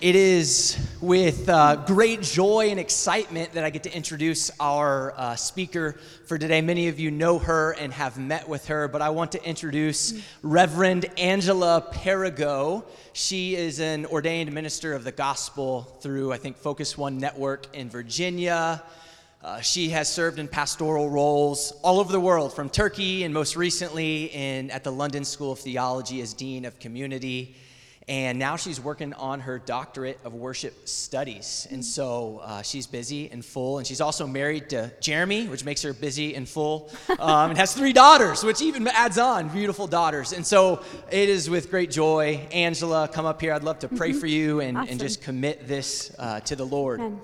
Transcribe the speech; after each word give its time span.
It 0.00 0.16
is 0.16 0.76
with 1.00 1.48
uh, 1.48 1.76
great 1.86 2.20
joy 2.20 2.68
and 2.70 2.80
excitement 2.80 3.52
that 3.52 3.64
I 3.64 3.70
get 3.70 3.84
to 3.84 3.96
introduce 3.96 4.50
our 4.58 5.14
uh, 5.16 5.36
speaker 5.36 5.92
for 6.26 6.36
today. 6.36 6.60
Many 6.60 6.88
of 6.88 6.98
you 6.98 7.12
know 7.12 7.38
her 7.38 7.72
and 7.78 7.92
have 7.92 8.18
met 8.18 8.48
with 8.48 8.66
her, 8.66 8.88
but 8.88 9.02
I 9.02 9.10
want 9.10 9.30
to 9.32 9.44
introduce 9.44 10.20
Reverend 10.42 11.06
Angela 11.16 11.80
Perigo. 11.92 12.84
She 13.12 13.54
is 13.54 13.78
an 13.78 14.04
ordained 14.06 14.52
minister 14.52 14.94
of 14.94 15.04
the 15.04 15.12
gospel 15.12 15.82
through, 16.00 16.32
I 16.32 16.38
think, 16.38 16.56
Focus 16.56 16.98
One 16.98 17.18
Network 17.18 17.74
in 17.74 17.88
Virginia. 17.88 18.82
Uh, 19.44 19.60
she 19.60 19.90
has 19.90 20.12
served 20.12 20.40
in 20.40 20.48
pastoral 20.48 21.08
roles 21.08 21.72
all 21.82 22.00
over 22.00 22.10
the 22.10 22.20
world, 22.20 22.52
from 22.52 22.68
Turkey 22.68 23.22
and 23.22 23.32
most 23.32 23.54
recently 23.54 24.24
in, 24.24 24.72
at 24.72 24.82
the 24.82 24.92
London 24.92 25.24
School 25.24 25.52
of 25.52 25.60
Theology 25.60 26.20
as 26.20 26.34
Dean 26.34 26.64
of 26.64 26.80
Community. 26.80 27.54
And 28.06 28.38
now 28.38 28.56
she's 28.56 28.78
working 28.78 29.14
on 29.14 29.40
her 29.40 29.58
doctorate 29.58 30.20
of 30.24 30.34
worship 30.34 30.88
studies. 30.88 31.66
And 31.70 31.82
so 31.82 32.42
uh, 32.44 32.60
she's 32.60 32.86
busy 32.86 33.30
and 33.30 33.42
full. 33.42 33.78
And 33.78 33.86
she's 33.86 34.02
also 34.02 34.26
married 34.26 34.68
to 34.70 34.92
Jeremy, 35.00 35.48
which 35.48 35.64
makes 35.64 35.80
her 35.82 35.94
busy 35.94 36.34
and 36.34 36.46
full. 36.46 36.90
Um, 37.18 37.50
and 37.50 37.58
has 37.58 37.72
three 37.72 37.94
daughters, 37.94 38.44
which 38.44 38.60
even 38.60 38.86
adds 38.88 39.16
on 39.16 39.48
beautiful 39.48 39.86
daughters. 39.86 40.34
And 40.34 40.44
so 40.46 40.82
it 41.10 41.30
is 41.30 41.48
with 41.48 41.70
great 41.70 41.90
joy. 41.90 42.46
Angela, 42.52 43.08
come 43.08 43.24
up 43.24 43.40
here. 43.40 43.54
I'd 43.54 43.62
love 43.62 43.78
to 43.78 43.88
pray 43.88 44.10
mm-hmm. 44.10 44.20
for 44.20 44.26
you 44.26 44.60
and, 44.60 44.76
awesome. 44.76 44.90
and 44.90 45.00
just 45.00 45.22
commit 45.22 45.66
this 45.66 46.14
uh, 46.18 46.40
to 46.40 46.56
the 46.56 46.66
Lord. 46.66 47.00
Amen. 47.00 47.20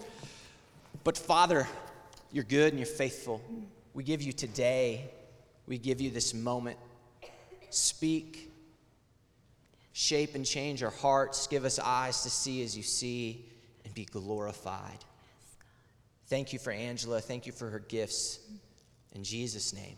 But 1.05 1.19
Father, 1.19 1.69
you're 2.33 2.45
good 2.45 2.73
and 2.73 2.79
you're 2.79 2.87
faithful. 2.87 3.43
We 3.93 4.03
give 4.03 4.23
you 4.23 4.33
today, 4.33 5.11
we 5.67 5.77
give 5.77 6.01
you 6.01 6.11
this 6.11 6.33
moment. 6.33 6.79
Speak 7.69 8.50
shape 10.01 10.35
and 10.35 10.47
change 10.47 10.83
our 10.83 10.91
hearts, 10.91 11.47
give 11.47 11.67
us 11.67 11.79
eyes 11.79 12.23
to 12.23 12.31
see 12.31 12.63
as 12.63 12.75
you 12.75 12.83
see, 12.83 13.45
and 13.85 13.93
be 13.93 14.07
glorified. 14.07 15.05
Thank 16.29 16.55
you 16.55 16.59
for 16.59 16.71
Angela. 16.71 17.21
Thank 17.21 17.47
you 17.47 17.53
for 17.53 17.69
her 17.69 17.81
gifts. 17.81 18.41
In 19.13 19.23
Jesus' 19.23 19.75
name, 19.75 19.97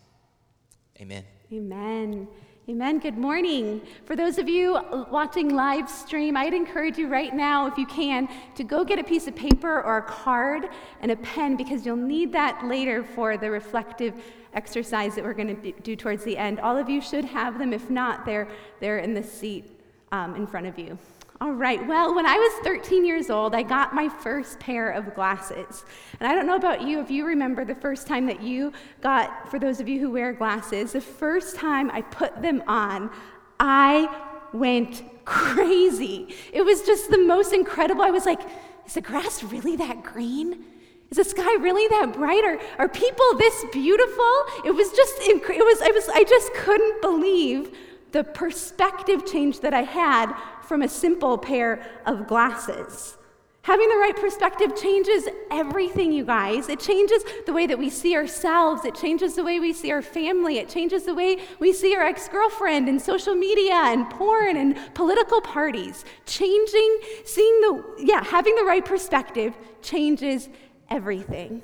amen. 1.00 1.24
Amen. 1.52 2.26
Amen. 2.68 2.98
Good 2.98 3.18
morning. 3.18 3.80
For 4.04 4.16
those 4.16 4.38
of 4.38 4.48
you 4.48 4.80
watching 5.10 5.54
live 5.54 5.88
stream, 5.90 6.36
I'd 6.36 6.54
encourage 6.54 6.96
you 6.96 7.08
right 7.08 7.34
now, 7.34 7.66
if 7.66 7.76
you 7.76 7.86
can, 7.86 8.28
to 8.54 8.64
go 8.64 8.84
get 8.84 8.98
a 8.98 9.04
piece 9.04 9.26
of 9.26 9.36
paper 9.36 9.82
or 9.82 9.98
a 9.98 10.02
card 10.02 10.68
and 11.00 11.10
a 11.10 11.16
pen 11.16 11.56
because 11.56 11.84
you'll 11.84 11.96
need 11.96 12.32
that 12.32 12.64
later 12.64 13.04
for 13.04 13.36
the 13.36 13.50
reflective 13.50 14.14
exercise 14.54 15.14
that 15.14 15.24
we're 15.24 15.32
going 15.32 15.60
to 15.60 15.72
do 15.80 15.96
towards 15.96 16.24
the 16.24 16.36
end. 16.36 16.60
All 16.60 16.76
of 16.76 16.88
you 16.88 17.00
should 17.00 17.24
have 17.24 17.58
them. 17.58 17.72
If 17.72 17.90
not, 17.90 18.24
they're, 18.24 18.48
they're 18.80 18.98
in 18.98 19.14
the 19.14 19.22
seat 19.22 19.71
um, 20.12 20.36
in 20.36 20.46
front 20.46 20.66
of 20.66 20.78
you. 20.78 20.96
All 21.40 21.50
right, 21.50 21.84
well, 21.88 22.14
when 22.14 22.24
I 22.24 22.36
was 22.36 22.64
13 22.64 23.04
years 23.04 23.28
old, 23.28 23.52
I 23.52 23.62
got 23.62 23.96
my 23.96 24.08
first 24.08 24.60
pair 24.60 24.90
of 24.90 25.12
glasses. 25.12 25.84
And 26.20 26.30
I 26.30 26.36
don't 26.36 26.46
know 26.46 26.54
about 26.54 26.82
you, 26.82 27.00
if 27.00 27.10
you 27.10 27.26
remember 27.26 27.64
the 27.64 27.74
first 27.74 28.06
time 28.06 28.26
that 28.26 28.40
you 28.40 28.72
got, 29.00 29.50
for 29.50 29.58
those 29.58 29.80
of 29.80 29.88
you 29.88 29.98
who 29.98 30.12
wear 30.12 30.32
glasses, 30.32 30.92
the 30.92 31.00
first 31.00 31.56
time 31.56 31.90
I 31.90 32.02
put 32.02 32.40
them 32.40 32.62
on, 32.68 33.10
I 33.58 34.08
went 34.52 35.02
crazy. 35.24 36.32
It 36.52 36.62
was 36.62 36.82
just 36.82 37.10
the 37.10 37.18
most 37.18 37.52
incredible. 37.52 38.02
I 38.02 38.10
was 38.10 38.24
like, 38.24 38.40
is 38.86 38.94
the 38.94 39.00
grass 39.00 39.42
really 39.42 39.74
that 39.76 40.04
green? 40.04 40.64
Is 41.10 41.16
the 41.16 41.24
sky 41.24 41.56
really 41.56 41.88
that 41.88 42.12
bright? 42.12 42.44
Are, 42.44 42.60
are 42.78 42.88
people 42.88 43.26
this 43.36 43.64
beautiful? 43.72 44.44
It 44.64 44.74
was 44.74 44.92
just, 44.92 45.14
it 45.20 45.42
was, 45.44 45.82
I 45.82 45.90
was, 45.90 46.08
I 46.08 46.22
just 46.22 46.54
couldn't 46.54 47.02
believe 47.02 47.76
the 48.12 48.24
perspective 48.24 49.26
change 49.26 49.60
that 49.60 49.74
I 49.74 49.82
had 49.82 50.34
from 50.62 50.82
a 50.82 50.88
simple 50.88 51.36
pair 51.38 51.84
of 52.06 52.26
glasses. 52.26 53.16
Having 53.62 53.90
the 53.90 53.96
right 53.96 54.16
perspective 54.16 54.74
changes 54.74 55.28
everything, 55.52 56.10
you 56.10 56.24
guys. 56.24 56.68
It 56.68 56.80
changes 56.80 57.22
the 57.46 57.52
way 57.52 57.68
that 57.68 57.78
we 57.78 57.90
see 57.90 58.16
ourselves. 58.16 58.84
It 58.84 58.96
changes 58.96 59.36
the 59.36 59.44
way 59.44 59.60
we 59.60 59.72
see 59.72 59.92
our 59.92 60.02
family. 60.02 60.58
It 60.58 60.68
changes 60.68 61.04
the 61.04 61.14
way 61.14 61.38
we 61.60 61.72
see 61.72 61.94
our 61.94 62.02
ex 62.02 62.28
girlfriend 62.28 62.88
and 62.88 63.00
social 63.00 63.36
media 63.36 63.74
and 63.74 64.10
porn 64.10 64.56
and 64.56 64.76
political 64.94 65.40
parties. 65.40 66.04
Changing, 66.26 66.98
seeing 67.24 67.60
the, 67.60 67.84
yeah, 67.98 68.24
having 68.24 68.56
the 68.56 68.64
right 68.64 68.84
perspective 68.84 69.56
changes 69.80 70.48
everything. 70.90 71.62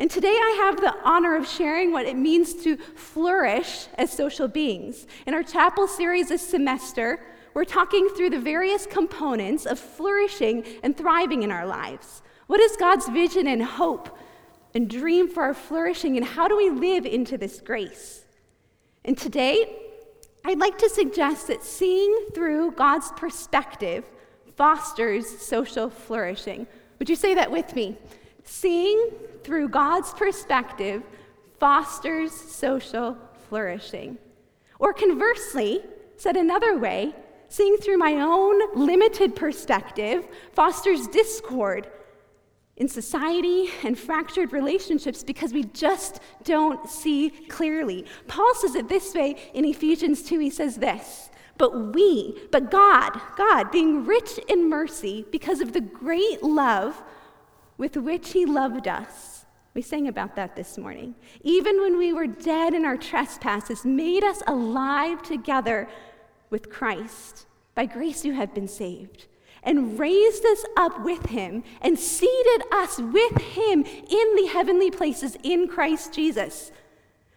And 0.00 0.08
today 0.08 0.28
I 0.28 0.62
have 0.64 0.80
the 0.80 0.94
honor 1.02 1.34
of 1.34 1.46
sharing 1.46 1.90
what 1.90 2.06
it 2.06 2.16
means 2.16 2.54
to 2.62 2.76
flourish 2.76 3.88
as 3.96 4.12
social 4.12 4.46
beings. 4.46 5.08
In 5.26 5.34
our 5.34 5.42
chapel 5.42 5.88
series 5.88 6.28
this 6.28 6.46
semester, 6.46 7.20
we're 7.52 7.64
talking 7.64 8.08
through 8.16 8.30
the 8.30 8.38
various 8.38 8.86
components 8.86 9.66
of 9.66 9.76
flourishing 9.76 10.64
and 10.84 10.96
thriving 10.96 11.42
in 11.42 11.50
our 11.50 11.66
lives. 11.66 12.22
What 12.46 12.60
is 12.60 12.76
God's 12.76 13.08
vision 13.08 13.48
and 13.48 13.60
hope 13.60 14.16
and 14.72 14.88
dream 14.88 15.28
for 15.28 15.42
our 15.42 15.54
flourishing, 15.54 16.16
and 16.16 16.24
how 16.24 16.46
do 16.46 16.56
we 16.56 16.70
live 16.70 17.04
into 17.04 17.36
this 17.36 17.60
grace? 17.60 18.24
And 19.04 19.18
today, 19.18 19.78
I'd 20.44 20.60
like 20.60 20.78
to 20.78 20.88
suggest 20.88 21.48
that 21.48 21.64
seeing 21.64 22.28
through 22.34 22.72
God's 22.72 23.10
perspective 23.16 24.04
fosters 24.54 25.26
social 25.26 25.90
flourishing. 25.90 26.68
Would 27.00 27.08
you 27.08 27.16
say 27.16 27.34
that 27.34 27.50
with 27.50 27.74
me? 27.74 27.96
Seeing 28.44 29.10
through 29.48 29.70
God's 29.70 30.12
perspective 30.12 31.02
fosters 31.58 32.32
social 32.32 33.16
flourishing. 33.48 34.18
Or 34.78 34.92
conversely, 34.92 35.80
said 36.18 36.36
another 36.36 36.76
way, 36.76 37.14
seeing 37.48 37.78
through 37.78 37.96
my 37.96 38.12
own 38.16 38.60
limited 38.76 39.34
perspective 39.34 40.28
fosters 40.52 41.06
discord 41.06 41.88
in 42.76 42.88
society 42.88 43.70
and 43.84 43.98
fractured 43.98 44.52
relationships 44.52 45.24
because 45.24 45.54
we 45.54 45.64
just 45.64 46.20
don't 46.44 46.86
see 46.86 47.30
clearly. 47.48 48.04
Paul 48.26 48.54
says 48.54 48.74
it 48.74 48.90
this 48.90 49.14
way 49.14 49.34
in 49.54 49.64
Ephesians 49.64 50.22
2. 50.24 50.38
He 50.40 50.50
says 50.50 50.76
this 50.76 51.30
But 51.56 51.94
we, 51.94 52.38
but 52.52 52.70
God, 52.70 53.18
God, 53.38 53.70
being 53.70 54.04
rich 54.04 54.38
in 54.46 54.68
mercy 54.68 55.24
because 55.32 55.62
of 55.62 55.72
the 55.72 55.80
great 55.80 56.42
love 56.42 57.02
with 57.78 57.96
which 57.96 58.32
he 58.32 58.44
loved 58.44 58.86
us 58.86 59.27
we 59.74 59.82
sang 59.82 60.08
about 60.08 60.34
that 60.36 60.56
this 60.56 60.76
morning. 60.78 61.14
Even 61.42 61.80
when 61.80 61.98
we 61.98 62.12
were 62.12 62.26
dead 62.26 62.74
in 62.74 62.84
our 62.84 62.96
trespasses, 62.96 63.84
made 63.84 64.24
us 64.24 64.42
alive 64.46 65.22
together 65.22 65.88
with 66.50 66.70
Christ. 66.70 67.46
By 67.74 67.86
grace 67.86 68.24
you 68.24 68.32
have 68.32 68.54
been 68.54 68.68
saved. 68.68 69.26
And 69.62 69.98
raised 69.98 70.44
us 70.46 70.64
up 70.76 71.04
with 71.04 71.26
him 71.26 71.62
and 71.82 71.98
seated 71.98 72.62
us 72.72 72.98
with 72.98 73.38
him 73.38 73.84
in 73.84 74.36
the 74.36 74.48
heavenly 74.52 74.90
places 74.90 75.36
in 75.42 75.68
Christ 75.68 76.14
Jesus, 76.14 76.70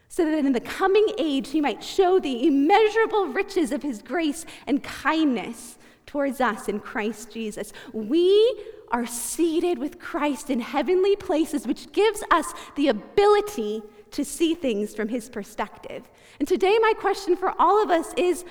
so 0.07 0.23
that 0.25 0.45
in 0.45 0.53
the 0.53 0.59
coming 0.59 1.07
age 1.17 1.49
he 1.49 1.61
might 1.61 1.83
show 1.83 2.19
the 2.19 2.47
immeasurable 2.47 3.27
riches 3.27 3.71
of 3.71 3.83
his 3.83 4.01
grace 4.01 4.45
and 4.67 4.83
kindness 4.83 5.77
towards 6.05 6.39
us 6.39 6.67
in 6.67 6.79
Christ 6.79 7.31
Jesus. 7.31 7.73
We 7.91 8.61
are 8.91 9.05
seated 9.05 9.77
with 9.79 9.99
Christ 9.99 10.49
in 10.49 10.59
heavenly 10.59 11.15
places, 11.15 11.67
which 11.67 11.91
gives 11.91 12.23
us 12.31 12.53
the 12.75 12.87
ability 12.89 13.81
to 14.11 14.25
see 14.25 14.53
things 14.53 14.93
from 14.93 15.07
his 15.07 15.29
perspective. 15.29 16.09
And 16.39 16.47
today, 16.47 16.77
my 16.81 16.93
question 16.97 17.35
for 17.35 17.53
all 17.59 17.81
of 17.81 17.89
us 17.89 18.13
is 18.17 18.43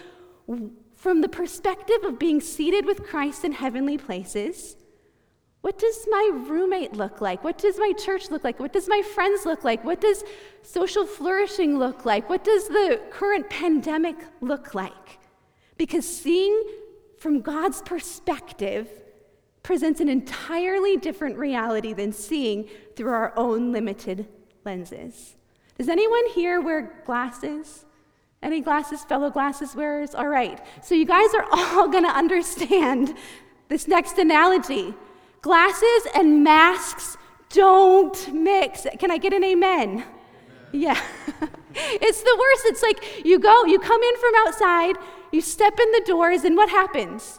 from 0.95 1.21
the 1.21 1.29
perspective 1.29 2.05
of 2.05 2.19
being 2.19 2.41
seated 2.41 2.87
with 2.87 3.03
Christ 3.05 3.45
in 3.45 3.53
heavenly 3.53 3.99
places, 3.99 4.77
what 5.63 5.79
does 5.79 6.07
my 6.11 6.31
roommate 6.47 6.95
look 6.95 7.21
like? 7.21 7.45
What 7.45 7.59
does 7.59 7.79
my 7.79 7.93
church 7.93 8.31
look 8.31 8.45
like? 8.45 8.59
What 8.59 8.73
does 8.73 8.89
my 8.89 9.03
friends 9.03 9.45
look 9.45 9.63
like? 9.63 9.85
What 9.85 10.01
does 10.01 10.25
social 10.63 11.07
flourishing 11.07 11.79
look 11.79 12.07
like? 12.07 12.31
What 12.31 12.45
does 12.45 12.69
the 12.69 13.01
current 13.11 13.51
pandemic 13.51 14.17
look 14.41 14.75
like? 14.75 15.19
Because 15.77 16.07
seeing 16.07 16.63
from 17.19 17.43
God's 17.43 17.83
perspective 17.83 18.89
presents 19.71 20.01
an 20.01 20.09
entirely 20.09 20.97
different 20.97 21.39
reality 21.39 21.93
than 21.93 22.11
seeing 22.11 22.69
through 22.97 23.13
our 23.13 23.33
own 23.37 23.71
limited 23.71 24.27
lenses. 24.65 25.37
Does 25.79 25.89
anyone 25.89 26.27
here 26.31 26.61
wear 26.61 27.01
glasses? 27.07 27.85
Any 28.43 28.63
glasses, 28.63 29.05
fellow 29.05 29.31
glasses 29.31 29.77
wearers? 29.77 30.13
All 30.13 30.27
right. 30.27 30.61
So 30.83 30.97
you 30.97 31.07
guys 31.07 31.33
are 31.35 31.47
all 31.53 31.87
going 31.87 32.03
to 32.03 32.11
understand 32.11 33.15
this 33.69 33.87
next 33.87 34.19
analogy. 34.19 34.93
Glasses 35.41 36.09
and 36.17 36.43
masks 36.43 37.17
don't 37.51 38.35
mix. 38.35 38.89
Can 38.99 39.13
I 39.13 39.19
get 39.19 39.33
an 39.33 39.45
amen? 39.45 39.89
amen. 39.89 40.05
Yeah. 40.73 41.01
it's 41.77 42.23
the 42.25 42.37
worst. 42.41 42.63
It's 42.65 42.83
like 42.83 43.25
you 43.25 43.39
go, 43.39 43.67
you 43.67 43.79
come 43.79 44.03
in 44.03 44.17
from 44.17 44.33
outside, 44.49 44.97
you 45.31 45.41
step 45.41 45.79
in 45.79 45.93
the 45.93 46.03
doors, 46.05 46.43
and 46.43 46.57
what 46.57 46.71
happens? 46.71 47.39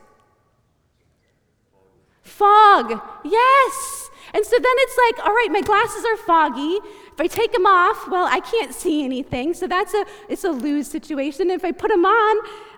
Fog. 2.42 3.00
Yes. 3.24 4.10
And 4.34 4.44
so 4.44 4.56
then 4.56 4.76
it's 4.78 4.98
like, 5.06 5.28
all 5.28 5.34
right, 5.34 5.50
my 5.52 5.62
glasses 5.62 6.04
are 6.04 6.18
foggy. 6.18 6.80
If 7.14 7.20
I 7.20 7.28
take 7.28 7.52
them 7.52 7.68
off, 7.68 8.08
well, 8.08 8.26
I 8.26 8.40
can't 8.40 8.74
see 8.74 9.04
anything. 9.04 9.54
So 9.54 9.68
that's 9.68 9.94
a 9.94 10.06
it's 10.28 10.44
a 10.44 10.50
lose 10.50 10.88
situation. 10.88 11.52
If 11.52 11.64
I 11.64 11.72
put 11.72 11.90
them 11.90 12.04
on, 12.04 12.38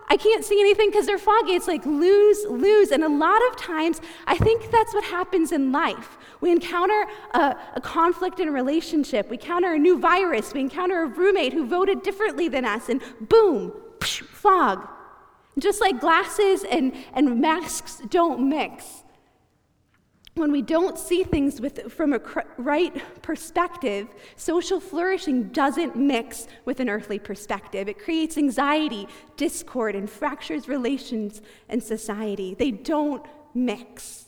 I 0.10 0.18
can't 0.18 0.44
see 0.44 0.60
anything 0.60 0.90
because 0.90 1.06
they're 1.06 1.18
foggy. 1.18 1.54
It's 1.54 1.70
like 1.70 1.86
lose, 1.86 2.44
lose. 2.50 2.92
And 2.92 3.06
a 3.06 3.08
lot 3.08 3.42
of 3.50 3.56
times, 3.56 4.02
I 4.28 4.38
think 4.38 4.70
that's 4.70 4.94
what 4.94 5.06
happens 5.06 5.54
in 5.54 5.72
life. 5.72 6.18
We 6.42 6.52
encounter 6.52 7.06
a, 7.34 7.56
a, 7.76 7.82
conflict 7.82 8.42
in 8.42 8.50
a 8.50 8.52
relationship, 8.52 9.30
we 9.30 9.38
encounter 9.38 9.74
a 9.76 9.80
new 9.80 9.98
virus, 9.98 10.54
we 10.54 10.60
encounter 10.60 11.04
a 11.04 11.06
roommate 11.06 11.54
who 11.54 11.66
voted 11.66 12.04
differently 12.04 12.50
than 12.50 12.66
us, 12.66 12.90
and 12.90 13.02
boom, 13.22 13.72
psh, 14.00 14.24
fog. 14.24 14.86
Just 15.58 15.80
like 15.80 16.02
glasses 16.02 16.66
and, 16.66 16.94
and 17.14 17.40
masks 17.40 18.02
don't 18.10 18.50
mix 18.50 19.03
when 20.36 20.52
we 20.52 20.62
don't 20.62 20.98
see 20.98 21.24
things 21.24 21.62
with, 21.62 21.92
from 21.92 22.14
a 22.14 22.22
right 22.58 23.22
perspective, 23.22 24.08
social 24.36 24.80
flourishing 24.80 25.50
doesn't 25.50 25.96
mix 25.96 26.48
with 26.66 26.80
an 26.80 26.90
earthly 26.90 27.20
perspective. 27.20 27.88
It 27.88 28.00
creates 28.00 28.38
anxiety, 28.38 29.08
discord, 29.38 29.96
and 29.96 30.10
fractures 30.10 30.68
relations 30.68 31.42
and 31.70 31.84
society. 31.84 32.56
They 32.56 32.72
don't 32.72 33.24
mix. 33.54 34.26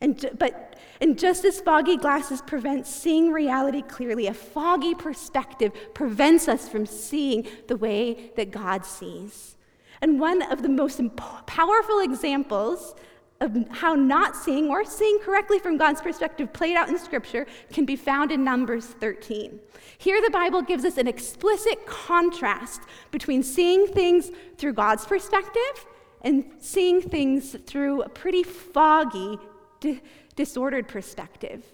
And, 0.00 0.30
but, 0.38 0.76
and 1.02 1.18
just 1.18 1.44
as 1.44 1.60
foggy 1.60 1.98
glasses 1.98 2.40
prevent 2.40 2.86
seeing 2.86 3.32
reality 3.32 3.82
clearly, 3.82 4.26
a 4.26 4.34
foggy 4.34 4.94
perspective 4.94 5.72
prevents 5.92 6.48
us 6.48 6.66
from 6.66 6.86
seeing 6.86 7.46
the 7.68 7.76
way 7.76 8.32
that 8.36 8.50
God 8.50 8.86
sees. 8.86 9.56
And 10.00 10.18
one 10.18 10.40
of 10.50 10.62
the 10.62 10.70
most 10.70 10.98
powerful 11.44 12.00
examples 12.00 12.94
of 13.40 13.56
how 13.70 13.94
not 13.94 14.36
seeing 14.36 14.68
or 14.68 14.84
seeing 14.84 15.18
correctly 15.20 15.58
from 15.58 15.78
God's 15.78 16.02
perspective 16.02 16.52
played 16.52 16.76
out 16.76 16.90
in 16.90 16.98
Scripture 16.98 17.46
can 17.72 17.86
be 17.86 17.96
found 17.96 18.30
in 18.30 18.44
Numbers 18.44 18.84
13. 18.84 19.58
Here, 19.96 20.20
the 20.22 20.30
Bible 20.30 20.60
gives 20.60 20.84
us 20.84 20.98
an 20.98 21.08
explicit 21.08 21.86
contrast 21.86 22.82
between 23.10 23.42
seeing 23.42 23.86
things 23.86 24.30
through 24.58 24.74
God's 24.74 25.06
perspective 25.06 25.86
and 26.22 26.44
seeing 26.58 27.00
things 27.00 27.56
through 27.66 28.02
a 28.02 28.08
pretty 28.10 28.42
foggy, 28.42 29.38
di- 29.80 30.02
disordered 30.36 30.86
perspective. 30.86 31.64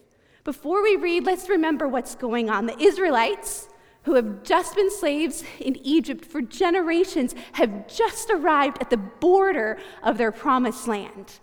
Before 0.45 0.83
we 0.83 0.95
read, 0.95 1.25
let's 1.25 1.49
remember 1.49 1.89
what's 1.89 2.15
going 2.15 2.49
on. 2.49 2.67
The 2.67 2.79
Israelites, 2.79 3.69
who 4.05 4.15
have 4.15 4.45
just 4.45 4.77
been 4.77 4.91
slaves 4.93 5.43
in 5.59 5.75
Egypt 5.85 6.25
for 6.25 6.41
generations, 6.41 7.35
have 7.55 7.89
just 7.89 8.31
arrived 8.31 8.79
at 8.81 8.91
the 8.91 8.97
border 8.97 9.79
of 10.05 10.17
their 10.17 10.31
promised 10.31 10.87
land. 10.87 11.41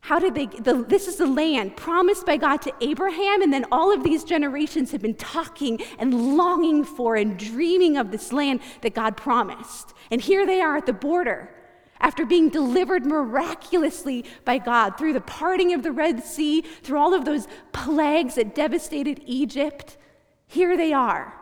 How 0.00 0.18
did 0.18 0.34
they? 0.34 0.46
The, 0.46 0.84
this 0.88 1.06
is 1.06 1.16
the 1.16 1.26
land 1.26 1.76
promised 1.76 2.24
by 2.24 2.36
God 2.36 2.62
to 2.62 2.72
Abraham, 2.80 3.42
and 3.42 3.52
then 3.52 3.66
all 3.70 3.92
of 3.92 4.02
these 4.02 4.24
generations 4.24 4.90
have 4.92 5.02
been 5.02 5.14
talking 5.14 5.80
and 5.98 6.36
longing 6.36 6.84
for 6.84 7.16
and 7.16 7.38
dreaming 7.38 7.96
of 7.96 8.10
this 8.10 8.32
land 8.32 8.60
that 8.80 8.94
God 8.94 9.16
promised. 9.16 9.92
And 10.10 10.20
here 10.20 10.46
they 10.46 10.60
are 10.60 10.76
at 10.76 10.86
the 10.86 10.92
border 10.92 11.54
after 12.00 12.24
being 12.24 12.48
delivered 12.48 13.04
miraculously 13.04 14.24
by 14.46 14.56
God 14.56 14.96
through 14.96 15.12
the 15.12 15.20
parting 15.20 15.74
of 15.74 15.82
the 15.82 15.92
Red 15.92 16.24
Sea, 16.24 16.62
through 16.62 16.98
all 16.98 17.12
of 17.12 17.26
those 17.26 17.46
plagues 17.72 18.36
that 18.36 18.54
devastated 18.54 19.20
Egypt. 19.26 19.98
Here 20.46 20.78
they 20.78 20.94
are 20.94 21.34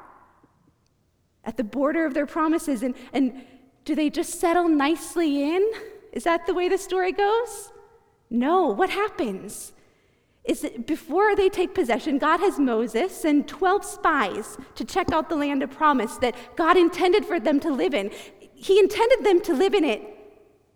at 1.44 1.56
the 1.56 1.64
border 1.64 2.04
of 2.04 2.12
their 2.12 2.26
promises. 2.26 2.82
And, 2.82 2.96
and 3.12 3.44
do 3.84 3.94
they 3.94 4.10
just 4.10 4.40
settle 4.40 4.68
nicely 4.68 5.54
in? 5.54 5.72
Is 6.12 6.24
that 6.24 6.46
the 6.46 6.54
way 6.54 6.68
the 6.68 6.76
story 6.76 7.12
goes? 7.12 7.72
No, 8.30 8.66
what 8.66 8.90
happens? 8.90 9.72
Is 10.44 10.62
that 10.62 10.86
before 10.86 11.36
they 11.36 11.48
take 11.48 11.74
possession, 11.74 12.18
God 12.18 12.40
has 12.40 12.58
Moses 12.58 13.14
send 13.14 13.48
12 13.48 13.84
spies 13.84 14.56
to 14.76 14.84
check 14.84 15.12
out 15.12 15.28
the 15.28 15.36
land 15.36 15.62
of 15.62 15.70
promise 15.70 16.16
that 16.18 16.34
God 16.56 16.76
intended 16.76 17.26
for 17.26 17.38
them 17.38 17.60
to 17.60 17.70
live 17.70 17.92
in. 17.92 18.10
He 18.54 18.78
intended 18.78 19.24
them 19.24 19.40
to 19.42 19.54
live 19.54 19.74
in 19.74 19.84
it 19.84 20.02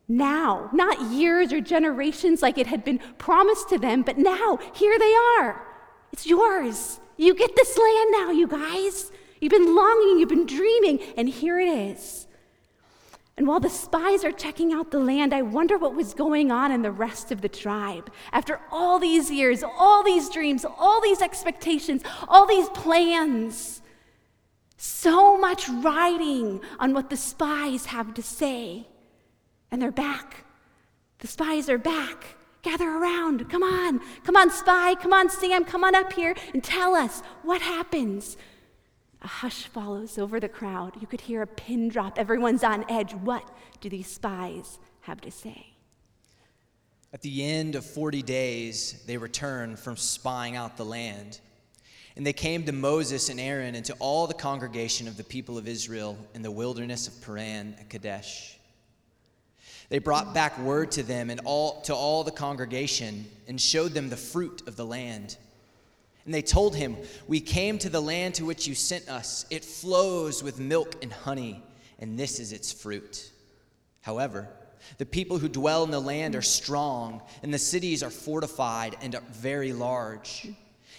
now, 0.09 0.69
not 0.73 1.01
years 1.11 1.53
or 1.53 1.61
generations 1.61 2.43
like 2.43 2.59
it 2.59 2.67
had 2.67 2.85
been 2.85 2.99
promised 3.17 3.69
to 3.71 3.79
them, 3.79 4.03
but 4.03 4.19
now, 4.19 4.59
here 4.75 4.99
they 4.99 5.15
are. 5.39 5.67
It's 6.13 6.27
yours. 6.27 7.01
You 7.17 7.35
get 7.35 7.57
this 7.57 7.79
land 7.79 8.11
now, 8.13 8.31
you 8.31 8.47
guys. 8.47 9.11
You've 9.41 9.53
been 9.53 9.75
longing, 9.75 10.19
you've 10.19 10.29
been 10.29 10.47
dreaming, 10.47 11.01
and 11.17 11.29
here 11.29 11.59
it 11.59 11.69
is. 11.69 12.27
And 13.37 13.47
while 13.47 13.61
the 13.61 13.71
spies 13.71 14.25
are 14.25 14.33
checking 14.33 14.73
out 14.73 14.91
the 14.91 14.99
land, 14.99 15.33
I 15.33 15.43
wonder 15.43 15.79
what 15.79 15.95
was 15.95 16.13
going 16.13 16.53
on 16.53 16.71
in 16.71 16.83
the 16.83 16.93
rest 16.93 17.33
of 17.33 17.41
the 17.41 17.49
tribe. 17.49 18.11
After 18.31 18.61
all 18.71 18.99
these 18.99 19.31
years, 19.31 19.63
all 19.63 20.05
these 20.05 20.29
dreams, 20.29 20.67
all 20.79 21.01
these 21.01 21.23
expectations, 21.23 22.03
all 22.29 22.47
these 22.47 22.69
plans, 22.71 23.81
so 24.77 25.39
much 25.39 25.69
riding 25.69 26.61
on 26.79 26.93
what 26.93 27.09
the 27.09 27.17
spies 27.17 27.87
have 27.87 28.13
to 28.15 28.23
say. 28.23 28.87
And 29.71 29.81
they're 29.81 29.91
back. 29.91 30.45
The 31.21 31.27
spies 31.27 31.71
are 31.71 31.79
back. 31.79 32.37
Gather 32.63 32.89
around. 32.89 33.49
Come 33.49 33.63
on. 33.63 34.01
Come 34.25 34.37
on, 34.37 34.51
spy. 34.51 34.95
Come 34.97 35.13
on, 35.13 35.31
Sam. 35.31 35.65
Come 35.65 35.85
on 35.85 35.95
up 35.95 36.13
here 36.13 36.35
and 36.53 36.63
tell 36.63 36.95
us 36.95 37.23
what 37.43 37.63
happens. 37.63 38.37
A 39.23 39.27
hush 39.27 39.67
follows 39.69 40.19
over 40.19 40.41
the 40.41 40.49
crowd. 40.49 41.01
You 41.01 41.07
could 41.07 41.21
hear 41.21 41.43
a 41.43 41.47
pin 41.47 41.89
drop. 41.89 42.19
Everyone's 42.19 42.65
on 42.65 42.85
edge. 42.91 43.13
What 43.15 43.49
do 43.81 43.89
these 43.89 44.09
spies 44.09 44.79
have 45.03 45.21
to 45.21 45.31
say? 45.31 45.69
At 47.13 47.23
the 47.23 47.45
end 47.45 47.77
of 47.77 47.85
40 47.85 48.23
days, 48.23 49.03
they 49.07 49.17
returned 49.17 49.79
from 49.79 49.97
spying 49.97 50.57
out 50.57 50.77
the 50.77 50.85
land. 50.85 51.41
And 52.17 52.27
they 52.27 52.33
came 52.33 52.65
to 52.65 52.73
Moses 52.73 53.29
and 53.29 53.39
Aaron 53.39 53.75
and 53.75 53.85
to 53.85 53.95
all 53.99 54.27
the 54.27 54.35
congregation 54.35 55.07
of 55.07 55.17
the 55.17 55.25
people 55.25 55.57
of 55.57 55.69
Israel 55.69 56.19
in 56.35 56.43
the 56.43 56.51
wilderness 56.51 57.07
of 57.07 57.23
Paran 57.23 57.77
at 57.79 57.91
Kadesh. 57.91 58.59
They 59.89 59.99
brought 59.99 60.35
back 60.35 60.59
word 60.59 60.91
to 60.93 61.03
them 61.03 61.31
and 61.31 61.41
all, 61.45 61.83
to 61.83 61.95
all 61.95 62.25
the 62.25 62.31
congregation 62.31 63.27
and 63.47 63.61
showed 63.61 63.93
them 63.93 64.09
the 64.09 64.17
fruit 64.17 64.63
of 64.67 64.77
the 64.77 64.87
land. 64.87 65.37
And 66.25 66.33
they 66.33 66.43
told 66.43 66.77
him, 66.77 66.97
We 67.27 67.41
came 67.41 67.79
to 67.79 67.89
the 67.89 68.01
land 68.01 68.35
to 68.35 68.45
which 68.45 68.67
you 68.67 68.75
sent 68.75 69.09
us. 69.09 69.45
It 69.51 69.65
flows 69.65 70.43
with 70.43 70.61
milk 70.61 70.97
and 71.03 71.13
honey, 71.13 71.63
and 71.99 72.19
this 72.19 72.39
is 72.39 72.53
its 72.53 72.73
fruit. 72.73 73.31
However, 74.03 74.49
the 74.99 75.07
people 75.07 75.39
who 75.39 75.49
dwell 75.49 75.85
in 75.85 75.91
the 75.91 76.01
land 76.01 76.37
are 76.37 76.43
strong, 76.43 77.23
and 77.43 77.53
the 77.53 77.59
cities 77.59 78.03
are 78.03 78.11
fortified 78.11 78.97
and 79.01 79.15
are 79.15 79.23
very 79.31 79.73
large. 79.73 80.49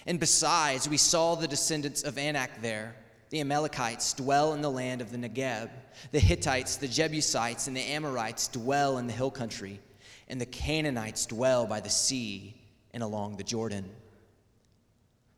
And 0.05 0.19
besides, 0.19 0.89
we 0.89 0.97
saw 0.97 1.35
the 1.35 1.47
descendants 1.47 2.03
of 2.03 2.17
Anak 2.17 2.61
there. 2.61 2.95
The 3.29 3.39
Amalekites 3.39 4.13
dwell 4.13 4.53
in 4.53 4.61
the 4.61 4.69
land 4.69 5.01
of 5.01 5.11
the 5.11 5.17
Negeb. 5.17 5.69
The 6.11 6.19
Hittites, 6.19 6.77
the 6.77 6.87
Jebusites, 6.87 7.67
and 7.67 7.75
the 7.75 7.81
Amorites 7.81 8.47
dwell 8.47 8.97
in 8.97 9.07
the 9.07 9.13
hill 9.13 9.31
country. 9.31 9.79
And 10.27 10.39
the 10.39 10.45
Canaanites 10.45 11.25
dwell 11.25 11.65
by 11.65 11.79
the 11.79 11.89
sea 11.89 12.55
and 12.93 13.03
along 13.03 13.37
the 13.37 13.43
Jordan. 13.43 13.89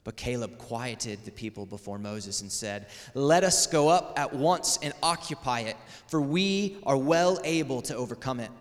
But 0.05 0.15
Caleb 0.17 0.59
quieted 0.59 1.25
the 1.25 1.31
people 1.31 1.65
before 1.65 1.97
Moses 1.97 2.41
and 2.41 2.51
said, 2.51 2.85
Let 3.15 3.43
us 3.43 3.65
go 3.65 3.89
up 3.89 4.13
at 4.17 4.33
once 4.33 4.77
and 4.83 4.93
occupy 5.01 5.61
it, 5.61 5.75
for 6.07 6.21
we 6.21 6.77
are 6.83 6.95
well 6.95 7.41
able 7.43 7.81
to 7.81 7.95
overcome 7.95 8.39
it. 8.39 8.51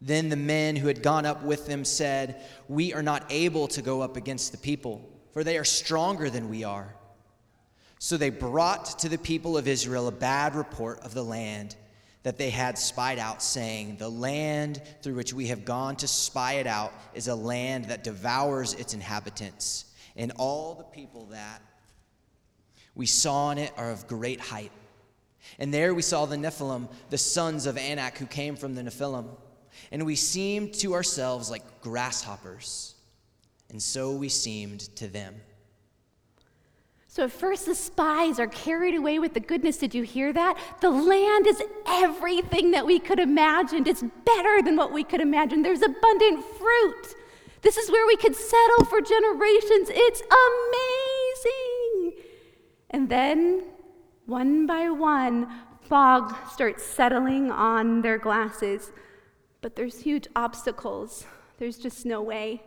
Then 0.00 0.28
the 0.28 0.36
men 0.36 0.76
who 0.76 0.86
had 0.86 1.02
gone 1.02 1.26
up 1.26 1.42
with 1.42 1.66
them 1.66 1.84
said, 1.84 2.40
We 2.68 2.94
are 2.94 3.02
not 3.02 3.24
able 3.30 3.66
to 3.66 3.82
go 3.82 4.00
up 4.00 4.16
against 4.16 4.52
the 4.52 4.58
people, 4.58 5.10
for 5.32 5.42
they 5.42 5.58
are 5.58 5.64
stronger 5.64 6.30
than 6.30 6.48
we 6.48 6.62
are. 6.62 6.94
So 7.98 8.16
they 8.16 8.30
brought 8.30 9.00
to 9.00 9.08
the 9.08 9.18
people 9.18 9.58
of 9.58 9.66
Israel 9.66 10.06
a 10.06 10.12
bad 10.12 10.54
report 10.54 11.00
of 11.00 11.14
the 11.14 11.24
land 11.24 11.74
that 12.22 12.38
they 12.38 12.50
had 12.50 12.78
spied 12.78 13.18
out, 13.18 13.42
saying, 13.42 13.96
The 13.96 14.08
land 14.08 14.82
through 15.02 15.16
which 15.16 15.34
we 15.34 15.48
have 15.48 15.64
gone 15.64 15.96
to 15.96 16.06
spy 16.06 16.54
it 16.54 16.68
out 16.68 16.92
is 17.12 17.26
a 17.26 17.34
land 17.34 17.86
that 17.86 18.04
devours 18.04 18.74
its 18.74 18.94
inhabitants 18.94 19.86
and 20.18 20.32
all 20.36 20.74
the 20.74 20.84
people 20.84 21.26
that 21.26 21.62
we 22.94 23.06
saw 23.06 23.50
in 23.52 23.58
it 23.58 23.72
are 23.76 23.90
of 23.90 24.06
great 24.08 24.40
height. 24.40 24.72
And 25.58 25.72
there 25.72 25.94
we 25.94 26.02
saw 26.02 26.26
the 26.26 26.36
Nephilim, 26.36 26.88
the 27.08 27.16
sons 27.16 27.64
of 27.66 27.78
Anak, 27.78 28.18
who 28.18 28.26
came 28.26 28.56
from 28.56 28.74
the 28.74 28.82
Nephilim. 28.82 29.28
And 29.92 30.04
we 30.04 30.16
seemed 30.16 30.74
to 30.74 30.92
ourselves 30.94 31.50
like 31.50 31.80
grasshoppers, 31.80 32.96
and 33.70 33.80
so 33.80 34.12
we 34.12 34.28
seemed 34.28 34.80
to 34.96 35.06
them. 35.06 35.36
So 37.06 37.24
at 37.24 37.32
first, 37.32 37.66
the 37.66 37.74
spies 37.74 38.38
are 38.38 38.46
carried 38.48 38.94
away 38.94 39.18
with 39.18 39.34
the 39.34 39.40
goodness. 39.40 39.76
Did 39.78 39.94
you 39.94 40.02
hear 40.02 40.32
that? 40.32 40.58
The 40.80 40.90
land 40.90 41.46
is 41.46 41.62
everything 41.86 42.72
that 42.72 42.84
we 42.84 42.98
could 42.98 43.18
imagine. 43.18 43.86
It's 43.86 44.04
better 44.24 44.62
than 44.62 44.76
what 44.76 44.92
we 44.92 45.04
could 45.04 45.20
imagine. 45.20 45.62
There's 45.62 45.82
abundant 45.82 46.44
fruit. 46.58 47.14
This 47.62 47.76
is 47.76 47.90
where 47.90 48.06
we 48.06 48.16
could 48.16 48.36
settle 48.36 48.84
for 48.84 49.00
generations. 49.00 49.90
It's 49.90 50.22
amazing. 51.42 52.24
And 52.90 53.08
then, 53.08 53.64
one 54.26 54.66
by 54.66 54.90
one, 54.90 55.48
fog 55.82 56.34
starts 56.50 56.84
settling 56.84 57.50
on 57.50 58.02
their 58.02 58.18
glasses. 58.18 58.92
But 59.60 59.74
there's 59.74 60.00
huge 60.00 60.28
obstacles. 60.36 61.26
There's 61.58 61.78
just 61.78 62.06
no 62.06 62.22
way. 62.22 62.62